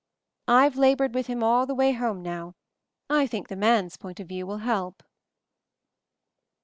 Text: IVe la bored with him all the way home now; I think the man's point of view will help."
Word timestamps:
IVe 0.47 0.77
la 0.77 0.95
bored 0.95 1.13
with 1.13 1.27
him 1.27 1.43
all 1.43 1.67
the 1.67 1.75
way 1.75 1.91
home 1.91 2.23
now; 2.23 2.55
I 3.07 3.27
think 3.27 3.49
the 3.49 3.55
man's 3.55 3.97
point 3.97 4.19
of 4.19 4.27
view 4.29 4.47
will 4.47 4.57
help." 4.65 5.03